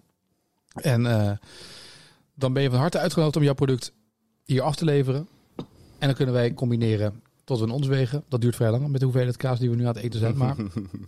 En 0.75 1.07
eh, 1.07 1.33
dan 2.35 2.53
ben 2.53 2.63
je 2.63 2.71
van 2.71 2.79
harte 2.79 2.99
uitgenodigd 2.99 3.37
om 3.37 3.43
jouw 3.43 3.55
product 3.55 3.93
hier 4.49 4.63
af 4.63 4.77
te 4.77 4.85
leveren. 4.85 5.29
En 5.99 6.07
dan 6.07 6.15
kunnen 6.15 6.35
wij 6.35 6.55
combineren 6.55 7.23
tot 7.45 7.59
we 7.59 7.67
in 7.67 7.73
ons 7.73 7.87
wegen. 7.87 8.25
Dat 8.29 8.41
duurt 8.41 8.57
vrij 8.57 8.71
lang 8.71 8.89
met 8.89 8.99
de 8.99 9.05
hoeveelheid 9.05 9.37
kaas 9.37 9.59
die 9.59 9.71
we 9.71 9.77
nu 9.77 9.83
aan 9.83 9.95
het 9.95 10.05
eten 10.05 10.21
zijn. 10.21 10.37
Maar 10.37 10.57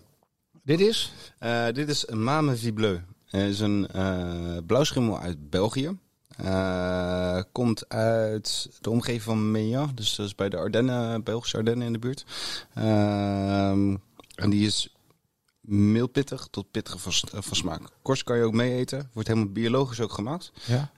dit 0.63 0.81
is... 0.81 1.13
Eh, 1.39 1.67
dit 1.73 1.89
is 1.89 2.09
een 2.09 2.23
Mame 2.23 2.57
Vibleu. 2.57 2.99
Het 3.25 3.51
is 3.51 3.61
een 3.61 3.89
eh 3.89 4.57
blauwschimmel 4.67 5.19
uit 5.19 5.51
België. 5.51 5.99
Eh, 6.37 7.41
komt 7.53 7.89
uit 7.89 8.69
de 8.81 8.91
omgeving 8.91 9.23
van 9.23 9.51
Meillan, 9.51 9.91
dus 9.95 10.17
dat 10.17 10.27
is 10.27 10.35
bij 10.35 10.49
de 10.49 10.57
Ardennen, 10.57 11.23
Belgische 11.23 11.57
Ardennen 11.57 11.87
in 11.87 11.93
de 11.93 11.99
buurt. 11.99 12.25
Ehm, 12.75 13.97
en 14.35 14.51
die 14.51 14.67
is 14.67 14.95
mildpittig 15.61 16.49
tot 16.51 16.71
pittig 16.71 17.01
van, 17.01 17.13
van 17.43 17.57
smaak. 17.57 17.83
Kors 18.03 18.25
kan 18.25 18.37
je 18.37 18.45
ook 18.45 18.53
mee 18.53 18.75
eten. 18.75 19.11
Wordt 19.13 19.29
helemaal 19.29 19.53
biologisch 19.53 20.01
ook 20.01 20.13
gemaakt. 20.13 20.53
Ja. 20.67 20.91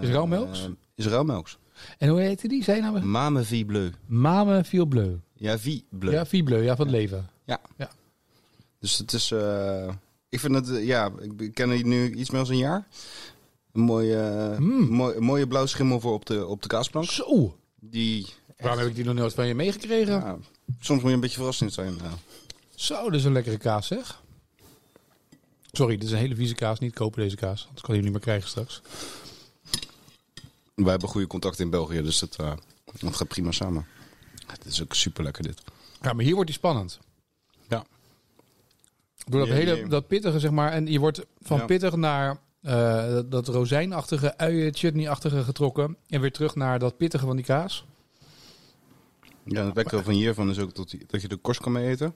Is 0.00 0.08
rauwmelks? 0.08 0.68
is 0.94 1.06
rauwmelks. 1.06 1.58
En 1.98 2.08
hoe 2.08 2.20
heette 2.20 2.48
die? 2.48 2.64
Zijn 2.64 2.82
nou? 2.82 3.00
Mame 3.04 3.42
Vibleu. 3.44 3.90
Mame 4.06 4.64
Viel 4.64 4.86
Bleu. 4.86 5.16
Ja, 5.34 5.58
Vibleu. 5.58 6.12
Ja, 6.12 6.26
Vie 6.26 6.42
Bleu. 6.42 6.62
Ja, 6.62 6.76
van 6.76 6.86
het 6.86 6.94
leven. 6.94 7.28
Dus 8.78 8.98
het 8.98 9.12
is... 9.12 9.30
eh, 9.30 9.88
ik 10.28 10.40
vind 10.40 10.54
het... 10.54 10.70
eh, 10.70 10.86
ja, 10.86 11.10
ik, 11.38 11.54
ken 11.54 11.70
het 11.70 11.84
nu 11.84 12.14
iets 12.14 12.30
meer 12.30 12.42
dan 12.42 12.50
een 12.52 12.58
jaar. 12.58 12.86
Een 13.72 13.80
mooie, 13.80 14.16
eh, 14.52 14.58
Mm. 14.58 14.88
mooi, 14.88 15.18
mooie 15.18 15.46
blauw 15.46 15.66
schimmel 15.66 16.00
voor 16.00 16.12
op 16.12 16.26
de, 16.26 16.46
op 16.46 16.62
de 16.62 16.68
kaasplank. 16.68 17.06
Zo. 17.10 17.56
Die... 17.80 18.26
Waarom 18.58 18.78
heb 18.78 18.88
ik 18.88 18.94
die 18.94 19.04
nog 19.04 19.14
nooit 19.14 19.34
van 19.34 19.46
je 19.46 19.54
meegekregen? 19.54 20.12
Ja, 20.14 20.38
soms 20.80 21.00
moet 21.00 21.08
je 21.08 21.14
een 21.14 21.20
beetje 21.20 21.36
verrassend 21.36 21.72
zijn. 21.72 21.94
Ja. 21.94 22.10
Zo, 22.74 23.04
dat 23.04 23.14
is 23.14 23.24
een 23.24 23.32
lekkere 23.32 23.58
kaas 23.58 23.86
zeg. 23.86 24.22
Sorry, 25.72 25.94
dit 25.96 26.04
is 26.04 26.12
een 26.12 26.18
hele 26.18 26.34
vieze 26.34 26.54
kaas. 26.54 26.78
Niet 26.78 26.94
kopen 26.94 27.22
deze 27.22 27.36
kaas. 27.36 27.62
Anders 27.66 27.80
kan 27.86 27.94
je 27.94 28.00
hem 28.02 28.02
niet 28.02 28.12
meer 28.12 28.20
krijgen 28.20 28.48
straks. 28.48 28.82
Wij 30.82 30.90
hebben 30.90 31.08
goede 31.08 31.26
contacten 31.26 31.64
in 31.64 31.70
België, 31.70 32.02
dus 32.02 32.20
het, 32.20 32.36
eh, 32.36 32.52
het 33.00 33.16
gaat 33.16 33.28
prima 33.28 33.50
samen. 33.50 33.86
Het 34.46 34.64
is 34.64 34.82
ook 34.82 34.94
super 34.94 35.22
lekker 35.24 35.42
dit. 35.42 35.62
Ja, 36.02 36.12
maar 36.12 36.24
hier 36.24 36.34
wordt 36.34 36.48
die 36.48 36.58
spannend. 36.58 36.98
Ja. 37.68 37.84
Door 39.26 39.40
dat 39.40 39.48
hele 39.48 39.88
dat 39.88 40.06
pittige, 40.06 40.38
zeg 40.38 40.50
maar. 40.50 40.72
En 40.72 40.86
je 40.86 40.98
wordt 40.98 41.20
van 41.40 41.58
Ja. 41.58 41.64
pittig 41.64 41.96
naar 41.96 42.38
eh, 42.62 42.72
dat, 43.12 43.30
dat 43.30 43.48
rozijnachtige, 43.48 44.36
uien, 44.38 44.74
chutney-achtige 44.74 45.42
getrokken. 45.44 45.96
En 46.08 46.20
weer 46.20 46.32
terug 46.32 46.54
naar 46.54 46.78
dat 46.78 46.96
pittige 46.96 47.26
van 47.26 47.36
die 47.36 47.44
kaas. 47.44 47.84
Ja, 49.44 49.64
het 49.66 49.74
lekkere 49.76 50.02
van 50.02 50.12
hiervan 50.12 50.50
is 50.50 50.58
ook 50.58 50.74
dat, 50.74 50.90
die- 50.90 51.04
dat 51.06 51.22
je 51.22 51.28
de 51.28 51.36
korst 51.36 51.60
kan 51.60 51.72
mee 51.72 51.88
eten. 51.88 52.14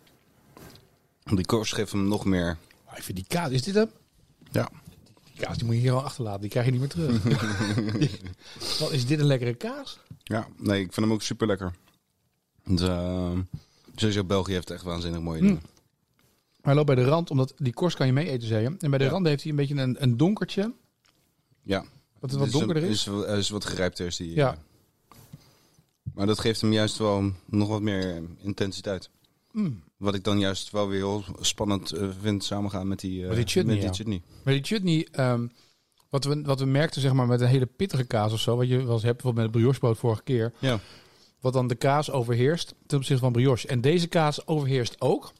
Want 1.22 1.36
Die 1.36 1.46
korst 1.46 1.74
geeft 1.74 1.92
hem 1.92 2.08
nog 2.08 2.24
meer... 2.24 2.56
Maar 2.86 2.96
ik 2.96 3.02
vind 3.02 3.16
die 3.16 3.26
kaas, 3.28 3.50
is 3.50 3.62
dit 3.62 3.74
hem? 3.74 3.90
Ja. 4.52 4.68
Die 5.34 5.42
kaas 5.44 5.56
die 5.56 5.66
moet 5.66 5.74
je 5.74 5.80
hier 5.80 5.92
al 5.92 6.02
achterlaten. 6.04 6.40
Die 6.40 6.50
krijg 6.50 6.66
je 6.66 6.72
niet 6.72 6.80
meer 6.80 6.88
terug. 6.88 7.22
Wat, 8.80 8.92
is 8.92 9.06
dit 9.06 9.18
een 9.18 9.26
lekkere 9.26 9.54
kaas? 9.54 9.98
Ja, 10.22 10.48
nee, 10.56 10.80
ik 10.80 10.92
vind 10.92 11.06
hem 11.06 11.14
ook 11.14 11.22
super 11.22 11.46
lekker. 11.46 11.74
Uh, 12.64 13.38
sowieso 13.94 14.24
België 14.24 14.52
heeft 14.52 14.70
echt 14.70 14.82
waanzinnig 14.82 15.20
mooie 15.20 15.40
Mm. 15.40 15.46
dingen. 15.46 15.62
Hij 16.60 16.74
loopt 16.74 16.86
bij 16.86 16.94
de 16.94 17.04
rand, 17.04 17.30
omdat 17.30 17.54
die 17.56 17.72
korst 17.72 17.96
kan 17.96 18.06
je 18.06 18.12
mee 18.12 18.28
eten, 18.30 18.48
zei 18.48 18.62
je. 18.62 18.76
En 18.78 18.90
bij 18.90 18.98
de 18.98 19.04
Ja. 19.04 19.10
rand 19.10 19.26
heeft 19.26 19.42
hij 19.42 19.50
een 19.50 19.56
beetje 19.56 19.74
een, 19.74 20.02
een 20.02 20.16
donkertje. 20.16 20.72
Ja. 21.62 21.84
Wat 22.18 22.30
het 22.30 22.32
wat 22.40 22.42
Dus 22.42 22.52
donkerder 22.52 22.82
een- 22.82 22.88
is. 22.88 23.06
Is, 23.06 23.24
is 23.38 23.48
wat 23.48 23.64
gerijpter 23.64 24.06
is 24.06 24.16
die. 24.16 24.34
Ja. 24.34 24.52
eh. 24.52 24.58
Maar 26.14 26.26
dat 26.26 26.38
geeft 26.38 26.60
hem 26.60 26.72
juist 26.72 26.96
wel 26.98 27.32
nog 27.44 27.68
wat 27.68 27.80
meer 27.82 28.16
eh, 28.16 28.22
intensiteit. 28.42 29.10
Mm. 29.54 29.82
Wat 29.96 30.14
ik 30.14 30.24
dan 30.24 30.38
juist 30.38 30.70
wel 30.70 30.88
weer 30.88 30.98
heel 30.98 31.24
spannend 31.40 31.92
eh, 31.92 32.08
vind 32.20 32.44
samengaan 32.44 32.88
met 32.88 33.00
die, 33.00 33.22
eh, 33.22 33.28
Met 33.28 33.36
die 33.36 33.46
chutney, 33.46 33.92
chutney. 33.92 34.22
Maar 34.44 34.54
die 34.54 34.64
chutney, 34.64 35.08
ehm, 35.12 35.46
wat, 36.10 36.24
we, 36.24 36.42
wat 36.42 36.58
we 36.58 36.66
merkten 36.66 37.00
zeg 37.00 37.12
maar, 37.12 37.26
met 37.26 37.40
een 37.40 37.46
hele 37.46 37.66
pittige 37.66 38.04
kaas 38.04 38.32
of 38.32 38.40
zo, 38.40 38.56
wat 38.56 38.68
je 38.68 38.76
wel 38.84 38.92
eens 38.92 39.02
hebt 39.02 39.14
bijvoorbeeld 39.16 39.34
met 39.34 39.44
het 39.44 39.52
briochebrood 39.62 39.98
vorige 39.98 40.22
keer, 40.22 40.52
Ja. 40.58 40.78
wat 41.40 41.52
dan 41.52 41.66
de 41.66 41.74
kaas 41.74 42.10
overheerst 42.10 42.74
ten 42.86 42.98
opzichte 42.98 43.22
van 43.22 43.32
brioche. 43.32 43.68
En 43.68 43.80
deze 43.80 44.06
kaas 44.06 44.46
overheerst 44.46 45.00
ook, 45.00 45.32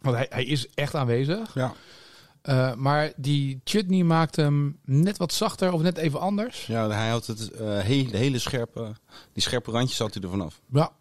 want 0.00 0.16
hij, 0.16 0.26
hij 0.30 0.44
is 0.44 0.68
echt 0.74 0.94
aanwezig. 0.94 1.54
Ja. 1.54 1.74
Eh, 2.42 2.74
maar 2.74 3.12
die 3.16 3.60
chutney 3.64 4.02
maakt 4.02 4.36
hem 4.36 4.78
net 4.84 5.16
wat 5.16 5.32
zachter 5.32 5.72
of 5.72 5.82
net 5.82 5.96
even 5.96 6.20
anders. 6.20 6.66
ja, 6.66 6.88
hij 6.90 7.08
houdt 7.08 7.26
het 7.26 7.50
eh, 7.50 7.78
hele, 7.78 8.16
hele 8.16 8.38
scherpe, 8.38 8.92
die 9.32 9.42
scherpe 9.42 9.70
randjes 9.70 9.98
houdt 9.98 10.14
hij 10.14 10.22
er 10.22 10.28
vanaf. 10.30 10.60
Ja. 10.72 10.92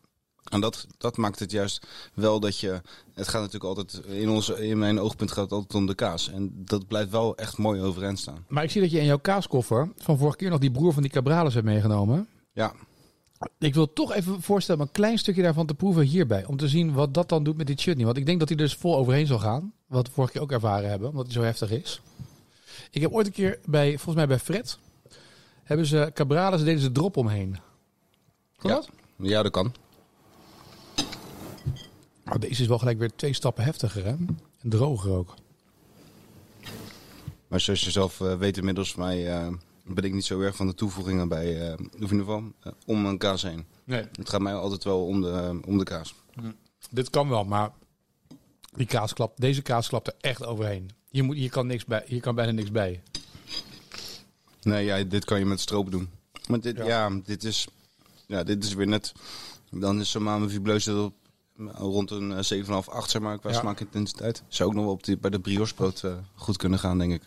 En 0.50 0.62
dat, 0.62 0.88
dat 0.98 1.18
maakt 1.18 1.39
het 1.39 1.51
juist 1.51 1.88
wel 2.13 2.39
dat 2.39 2.60
je. 2.60 2.82
Het 3.13 3.27
gaat 3.27 3.42
natuurlijk 3.42 3.63
altijd. 3.77 4.06
In, 4.06 4.30
onze, 4.30 4.68
in 4.68 4.77
mijn 4.77 5.00
oogpunt 5.00 5.32
gaat 5.32 5.44
het 5.44 5.51
altijd 5.51 5.74
om 5.75 5.86
de 5.86 5.96
kaas. 5.96 6.30
En 6.30 6.51
dat 6.66 6.88
blijft 6.88 7.10
wel 7.12 7.36
echt 7.38 7.58
mooi 7.58 7.82
overeind 7.82 8.20
staan. 8.20 8.46
Maar 8.48 8.63
ik 8.63 8.72
zie 8.72 8.82
dat 8.82 8.92
je 8.92 9.00
in 9.00 9.06
jouw 9.06 9.20
kaaskoffer 9.20 9.92
van 9.98 10.18
vorige 10.18 10.38
keer 10.38 10.50
nog 10.50 10.60
die 10.60 10.72
broer 10.72 10.94
van 10.94 11.01
die 11.01 11.12
Cabrales 11.12 11.54
hebt 11.54 11.66
meegenomen. 11.66 12.27
Ja, 12.54 12.74
Ik 13.58 13.74
wil 13.74 13.94
toch 13.94 14.13
even 14.13 14.42
voorstellen 14.42 14.82
om 14.82 14.88
een 14.88 14.94
klein 14.94 15.18
stukje 15.18 15.42
daarvan 15.42 15.66
te 15.66 15.74
proeven 15.74 16.04
hierbij. 16.04 16.46
Om 16.46 16.58
te 16.58 16.68
zien 16.68 16.94
wat 16.94 17.13
dat 17.13 17.30
dan 17.30 17.44
doet 17.44 17.58
met 17.58 17.68
die 17.68 17.77
chutney. 17.77 18.06
Want 18.06 18.18
ik 18.18 18.25
denk 18.25 18.39
dat 18.39 18.48
hij 18.48 18.58
dus 18.58 18.74
vol 18.74 18.96
overheen 18.98 19.27
zal 19.27 19.39
gaan. 19.39 19.74
Wat 19.88 20.08
we 20.08 20.13
vorige 20.13 20.34
keer 20.34 20.42
ook 20.42 20.51
ervaren 20.51 20.89
hebben, 20.89 21.10
omdat 21.10 21.25
hij 21.25 21.34
zo 21.34 21.42
heftig 21.42 21.72
is. 21.72 22.01
Ik 22.92 23.01
heb 23.01 23.12
ooit 23.12 23.27
een 23.27 23.34
keer 23.34 23.60
bij, 23.66 23.89
volgens 23.89 24.16
mij 24.16 24.27
bij 24.27 24.39
Fred, 24.39 24.77
hebben 25.63 25.86
ze 25.86 26.12
Cabrales, 26.13 26.63
deden 26.63 26.82
ze 26.82 26.92
drop 26.92 27.18
omheen. 27.18 27.58
Kan 28.58 28.70
Ja. 28.70 28.75
dat? 28.75 28.89
ja 29.18 29.44
dat 29.44 29.51
kan. 29.51 29.74
Maar 32.27 32.39
deze 32.39 32.62
is 32.62 32.67
wel 32.67 32.77
gelijk 32.79 32.98
weer 33.00 33.15
twee 33.15 33.34
stappen 33.34 33.63
heftiger, 33.63 34.03
hè? 34.03 34.10
En 34.10 34.69
droger 34.69 35.12
ook. 35.12 35.34
Maar 37.48 37.60
zoals 37.60 37.81
je 37.81 37.91
zelf 37.91 38.22
eh, 38.22 38.38
weet 38.38 38.57
inmiddels, 38.57 38.91
van 38.91 39.03
mij 39.03 39.27
eh, 39.39 39.48
ben 39.86 40.03
ik 40.03 40.13
niet 40.13 40.25
zo 40.25 40.39
erg 40.41 40.55
van 40.55 40.67
de 40.67 40.74
toevoegingen 40.74 41.27
bij. 41.27 41.67
eh 41.67 41.74
of 41.74 41.79
in 41.79 42.01
ieder 42.01 42.17
geval 42.19 42.43
om 42.86 43.05
een 43.05 43.17
kaas 43.17 43.41
heen. 43.41 43.65
Nee, 43.84 44.03
Het 44.12 44.29
gaat 44.29 44.41
mij 44.41 44.53
altijd 44.53 44.84
wel 44.84 45.05
om 45.05 45.22
de, 45.22 45.60
om 45.65 45.77
de 45.77 45.84
kaas. 45.84 46.15
dit 46.91 47.10
kan 47.10 47.29
wel, 47.29 47.43
maar 47.43 47.72
die 48.75 48.86
kaas 48.88 49.13
klapt, 49.13 49.41
deze 49.41 49.62
kaas 49.62 49.88
klapt 49.88 50.07
er 50.07 50.13
echt 50.19 50.46
overheen. 50.46 50.89
Hier, 51.10 51.24
moet, 51.24 51.36
hier, 51.36 51.50
kan, 51.50 51.67
niks 51.67 51.86
bij, 51.86 52.03
hier 52.05 52.22
kan 52.22 52.36
bijna 52.36 52.51
niks 52.51 52.72
bij. 52.72 53.01
Nee, 54.62 54.86
ja, 54.86 55.03
dit 55.03 55.25
kan 55.25 55.39
je 55.39 55.46
met 55.46 55.60
stroop 55.60 55.91
doen. 55.91 56.10
Maar 56.48 56.60
dit, 56.60 56.77
Ja. 56.77 56.86
ja. 56.86 57.10
dit, 57.24 57.43
is, 57.43 57.67
ja, 58.27 58.43
dit 58.43 58.63
is 58.63 58.74
weer 58.74 58.88
net. 58.88 59.12
Dan 59.72 60.00
is 60.00 60.12
zo'n 60.12 60.24
Mame 60.24 60.50
Vibleuse 60.50 60.96
op 60.96 61.13
eh, 61.24 61.26
rond 61.65 62.11
een 62.11 62.31
eh, 62.31 62.63
7,5, 62.63 62.69
8 62.89 63.09
zeg 63.09 63.21
maar 63.21 63.39
qua 63.39 63.49
Ja. 63.49 63.59
smaakintensiteit. 63.59 64.43
Zou 64.47 64.69
ook 64.69 64.75
nog 64.75 64.83
wel 64.83 64.93
op 64.93 65.03
die, 65.03 65.17
bij 65.17 65.29
de 65.29 65.39
brioche 65.39 65.73
brood 65.73 66.03
eh, 66.03 66.11
goed 66.35 66.57
kunnen 66.57 66.79
gaan, 66.79 66.97
denk 66.97 67.11
ik. 67.13 67.21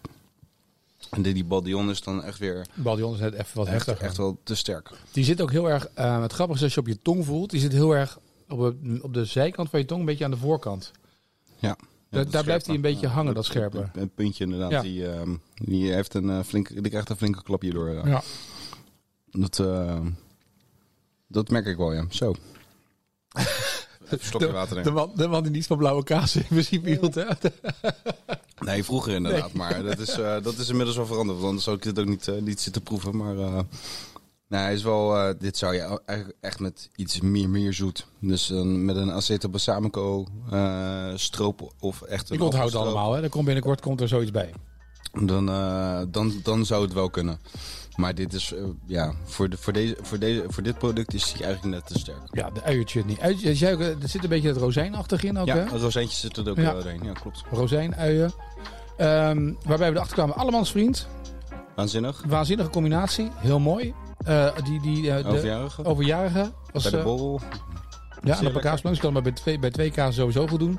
En 1.11 1.23
die, 1.23 1.35
die 1.35 1.45
Badion 1.45 1.91
is 1.91 2.03
dan 2.03 2.23
echt 2.25 2.39
weer 2.39 2.67
Badion 2.75 3.15
is 3.15 3.21
net 3.21 3.33
even 3.35 3.57
wat 3.57 3.67
echt, 3.67 3.75
heftiger. 3.87 4.03
echt 4.09 4.17
wel 4.17 4.39
te 4.43 4.55
sterk. 4.55 4.91
Die 5.13 5.25
zit 5.25 5.41
ook 5.41 5.51
heel 5.51 5.71
erg, 5.71 5.89
eh, 5.95 6.23
het 6.23 6.33
grappige 6.33 6.59
is 6.59 6.65
als 6.65 6.75
je 6.75 6.81
op 6.81 6.87
je 6.87 7.03
tong 7.03 7.25
voelt, 7.25 7.51
die 7.51 7.61
zit 7.61 7.73
heel 7.73 7.97
erg 7.97 8.19
op, 8.49 8.75
op 9.03 9.15
de 9.15 9.25
zijkant 9.25 9.71
van 9.71 9.79
je 9.79 9.85
tong, 9.85 10.01
een 10.01 10.07
beetje 10.07 10.25
aan 10.25 10.31
de 10.31 10.37
voorkant. 10.37 10.93
Ja. 11.59 11.77
Daar- 12.09 12.45
blijft 12.45 12.67
hij 12.67 12.75
een 12.75 12.81
beetje 12.81 13.07
hangen, 13.07 13.35
dat 13.35 13.45
scherpe. 13.45 13.89
Een, 13.95 14.11
puntje 14.15 14.45
inderdaad. 14.45 14.71
Ja. 14.71 14.83
Die, 14.83 15.07
ehm, 15.09 15.37
die, 15.55 15.93
heeft 15.93 16.15
een, 16.15 16.31
eh, 16.31 16.43
flinke, 16.43 16.81
die 16.81 16.91
krijgt 16.91 17.09
een 17.11 17.17
flinke 17.17 17.43
klap 17.43 17.63
hierdoor. 17.63 17.91
Ja. 17.91 18.07
Ja. 18.07 18.23
Dat, 19.31 19.59
eh, 19.59 20.01
dat 21.27 21.51
merk 21.51 21.67
ik 21.67 21.77
wel, 21.77 21.93
ja. 21.93 22.05
Zo. 22.09 22.35
Stokje 24.19 24.53
water 24.53 24.83
De 24.83 24.91
man, 24.91 25.13
de 25.15 25.29
man 25.29 25.43
die 25.43 25.53
niet 25.53 25.67
van 25.67 25.77
blauwe 25.77 26.03
kaas 26.03 26.37
in 26.37 26.45
principe 26.49 26.89
hield, 26.89 27.15
hè? 27.15 27.25
Nee, 28.61 28.85
vroeger 28.85 29.15
inderdaad. 29.15 29.53
Maar 29.53 29.83
dat 29.83 29.99
is, 29.99 30.19
eh, 30.19 30.43
dat 30.43 30.59
is 30.59 30.69
inmiddels 30.69 30.97
wel 30.97 31.07
veranderd. 31.07 31.37
Want 31.37 31.49
anders 31.49 31.65
zou 31.65 31.77
ik 31.77 31.83
dit 31.83 31.99
ook 31.99 32.07
niet, 32.07 32.29
eh, 32.29 32.41
niet 32.41 32.61
zitten 32.61 32.83
proeven. 32.83 33.17
Maar 33.17 33.39
eh, 33.39 33.61
nee, 34.49 34.61
hij 34.61 34.73
is 34.73 34.83
wel, 34.83 35.35
dit 35.39 35.57
zou 35.57 35.75
je 35.75 36.01
eigenlijk 36.05 36.39
echt 36.41 36.61
met 36.61 36.91
iets 36.97 37.21
meer, 37.21 37.49
meer 37.49 37.73
zoet. 37.73 38.07
Dus 38.21 38.47
dan 38.47 38.85
met 38.85 38.97
een 38.97 39.13
aceto 39.13 39.49
balsamico 39.49 40.27
stroop 41.15 41.73
of 41.81 42.03
echt 42.03 42.31
een 42.31 42.37
Ik 42.37 42.43
onthoud 42.43 42.73
het 42.73 42.75
allemaal, 42.75 43.13
hè? 43.13 43.23
Er 43.23 43.29
komt 43.29 43.45
binnenkort 43.45 43.81
komt 43.81 44.01
er 44.01 44.09
zoiets 44.09 44.31
bij. 44.31 44.53
Dan, 45.23 45.47
dan, 46.11 46.41
dan 46.43 46.67
zou 46.67 46.83
het 46.83 46.93
wel 46.93 47.11
kunnen. 47.11 47.39
Maar 48.01 48.15
dit 48.15 48.33
is, 48.33 48.53
eh, 48.53 48.63
ja, 48.87 49.13
voor, 49.25 49.49
de, 49.49 49.57
voor, 49.57 49.73
deze, 49.73 49.97
voor, 50.01 50.19
deze, 50.19 50.45
voor 50.49 50.63
dit 50.63 50.79
product 50.79 51.15
is 51.15 51.33
hij 51.33 51.45
eigenlijk 51.45 51.75
net 51.75 51.87
te 51.87 51.99
sterk. 51.99 52.19
Ja, 52.31 52.51
de 52.51 52.63
uienchutney. 52.63 53.17
Ui, 53.21 53.35
jij 53.35 53.55
zei 53.55 53.75
ook, 53.75 53.81
eh, 53.81 53.87
er 54.03 54.09
zit 54.09 54.23
een 54.23 54.29
beetje 54.29 54.49
het 54.49 54.57
rozijnachtig 54.57 55.25
in 55.25 55.39
ook, 55.39 55.47
Ja, 55.47 55.55
hè? 55.55 55.61
een 55.61 55.79
rozijntje 55.79 56.17
zit 56.17 56.37
er 56.37 56.51
ook 56.51 56.57
Ja. 56.57 56.63
wel 56.63 56.73
doorheen. 56.75 57.01
Ja, 57.05 57.13
klopt. 57.13 57.45
Rozijn, 57.51 57.97
uien. 57.97 58.33
Ehm, 58.97 59.53
waarbij 59.67 59.89
we 59.91 59.95
erachter 59.95 60.15
kwamen, 60.15 60.35
allemans 60.37 60.71
vriend. 60.71 61.09
Waanzinnig. 61.77 62.23
Waanzinnige 62.27 62.71
combinatie. 62.71 63.29
Heel 63.37 63.59
mooi. 63.61 63.95
Eh, 64.25 64.49
die, 64.65 64.81
die, 64.81 65.03
de 65.03 65.25
Overjarige. 65.27 65.85
overjarige 65.85 66.53
was, 66.73 66.83
Bij 66.83 66.93
de 66.93 67.03
borrel. 67.05 67.41
Ja, 68.23 68.39
op 68.45 68.53
kaasplank. 68.53 68.83
Dus 68.95 68.99
kan 68.99 69.13
maar 69.13 69.23
bij 69.23 69.33
twee, 69.33 69.59
bij 69.59 69.71
twee 69.71 69.91
kaas 69.91 70.15
sowieso 70.15 70.47
goed 70.47 70.59
doen. 70.59 70.79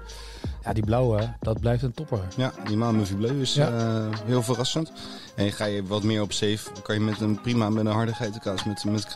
Ja, 0.63 0.74
die 0.74 0.86
blauwe, 0.86 1.34
dat 1.39 1.60
blijft 1.60 1.84
een 1.84 1.94
topper. 1.94 2.20
Ja, 2.38 2.51
die 2.68 2.77
Mame 2.77 3.03
Bleu 3.18 3.41
is 3.41 3.53
Ja. 3.53 3.68
eh, 3.70 4.18
heel 4.25 4.44
verrassend. 4.44 4.91
En 5.36 5.51
ga 5.51 5.65
je 5.65 5.84
wat 5.84 6.03
meer 6.03 6.22
op 6.22 6.32
safe, 6.32 6.60
kan 6.84 6.96
je 6.96 7.01
met 7.01 7.20
een 7.22 7.41
prima 7.41 7.70
met 7.70 7.86
een 7.86 7.91
harde 7.91 8.13
geitenkaas 8.13 8.63
met, 8.63 8.84
met 8.86 9.15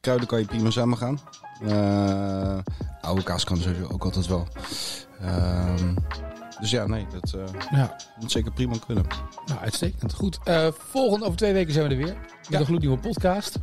kruiden 0.00 0.26
kan 0.28 0.38
je 0.38 0.44
prima 0.44 0.70
samen 0.70 0.98
gaan. 0.98 1.20
Eh, 1.68 2.58
oude 3.00 3.22
kaas 3.22 3.44
kan 3.44 3.56
sowieso 3.56 3.88
ook 3.92 4.04
altijd 4.04 4.26
wel. 4.26 4.46
Ehm, 5.20 5.94
dus 6.60 6.70
ja, 6.70 6.86
nee, 6.86 7.06
dat 7.20 7.32
eh, 7.32 7.60
Ja, 7.70 7.96
moet 8.20 8.30
zeker 8.32 8.52
prima 8.52 8.74
kunnen. 8.86 9.04
nou, 9.46 9.60
uitstekend. 9.60 10.12
Goed. 10.14 10.38
Volgende, 10.90 11.24
over 11.24 11.38
twee 11.38 11.52
weken 11.52 11.72
zijn 11.72 11.88
we 11.88 11.94
er 11.94 12.00
weer. 12.04 12.16
Met 12.16 12.46
Ja. 12.48 12.58
een 12.58 12.66
gloednieuwe 12.66 12.98
podcast. 12.98 13.56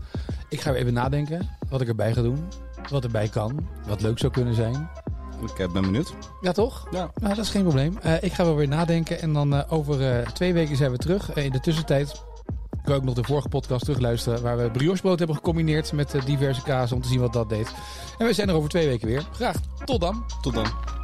Ik 0.49 0.61
ga 0.61 0.71
weer 0.71 0.81
even 0.81 0.93
nadenken 0.93 1.49
wat 1.69 1.81
ik 1.81 1.87
erbij 1.87 2.13
ga 2.13 2.21
doen. 2.21 2.47
Wat 2.89 3.03
erbij 3.03 3.27
kan. 3.27 3.67
Wat 3.87 4.01
leuk 4.01 4.19
zou 4.19 4.31
kunnen 4.31 4.55
zijn. 4.55 4.89
Ik 5.41 5.59
eh, 5.59 5.71
ben 5.71 5.81
benieuwd. 5.81 6.13
Ja, 6.41 6.51
toch? 6.51 6.87
Ja. 6.91 7.11
Nou, 7.21 7.35
dat 7.35 7.45
is 7.45 7.51
geen 7.51 7.63
probleem. 7.63 7.97
Eh, 8.01 8.23
ik 8.23 8.33
ga 8.33 8.43
wel 8.43 8.55
weer 8.55 8.67
nadenken. 8.67 9.21
En 9.21 9.33
dan 9.33 9.55
eh, 9.55 9.73
over 9.73 10.23
twee 10.33 10.53
weken 10.53 10.75
zijn 10.75 10.91
we 10.91 10.97
terug. 10.97 11.33
In 11.33 11.51
de 11.51 11.59
tussentijd 11.59 12.23
kan 12.83 12.95
ik 12.95 13.03
nog 13.03 13.13
de 13.13 13.23
vorige 13.23 13.47
podcast 13.47 13.83
terugluisteren. 13.83 14.41
Waar 14.41 14.57
we 14.57 14.71
briochebrood 14.71 15.17
hebben 15.17 15.35
gecombineerd 15.35 15.91
met 15.91 16.15
diverse 16.25 16.61
kazen. 16.61 16.95
Om 16.95 17.01
te 17.01 17.07
zien 17.07 17.19
wat 17.19 17.33
dat 17.33 17.49
deed. 17.49 17.73
En 18.17 18.25
we 18.25 18.33
zijn 18.33 18.49
er 18.49 18.55
over 18.55 18.69
twee 18.69 18.87
weken 18.87 19.07
weer. 19.07 19.27
Graag. 19.31 19.55
Tot 19.85 20.01
dan. 20.01 20.25
Tot 20.41 20.53
dan. 20.53 21.00